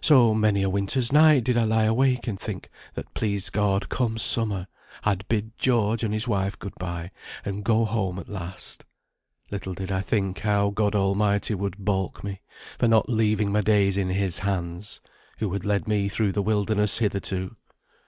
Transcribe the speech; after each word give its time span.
So 0.00 0.32
many 0.32 0.62
a 0.62 0.70
winter's 0.70 1.12
night 1.12 1.44
did 1.44 1.58
I 1.58 1.64
lie 1.64 1.82
awake 1.84 2.26
and 2.26 2.40
think, 2.40 2.70
that 2.94 3.12
please 3.12 3.50
God, 3.50 3.90
come 3.90 4.16
summer, 4.16 4.68
I'd 5.04 5.28
bid 5.28 5.58
George 5.58 6.02
and 6.02 6.14
his 6.14 6.26
wife 6.26 6.58
good 6.58 6.74
bye, 6.76 7.10
and 7.44 7.62
go 7.62 7.84
home 7.84 8.18
at 8.18 8.26
last. 8.30 8.86
Little 9.50 9.74
did 9.74 9.92
I 9.92 10.00
think 10.00 10.38
how 10.38 10.70
God 10.70 10.94
Almighty 10.94 11.54
would 11.54 11.76
baulk 11.76 12.24
me, 12.24 12.40
for 12.78 12.88
not 12.88 13.10
leaving 13.10 13.52
my 13.52 13.60
days 13.60 13.98
in 13.98 14.08
His 14.08 14.38
hands, 14.38 15.02
who 15.40 15.52
had 15.52 15.66
led 15.66 15.86
me 15.86 16.08
through 16.08 16.32
the 16.32 16.40
wilderness 16.42 16.96
hitherto. 16.96 17.54